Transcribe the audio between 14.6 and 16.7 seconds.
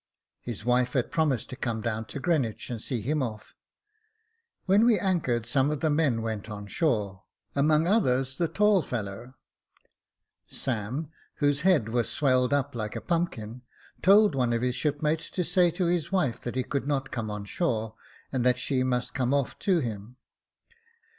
his shipmates to say to his wife that he